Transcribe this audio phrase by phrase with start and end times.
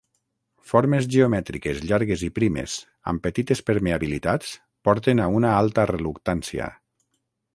[0.69, 2.77] Formes geomètriques llargues i primes
[3.11, 4.55] amb petites permeabilitats
[4.89, 6.73] porten a una alta reluctància.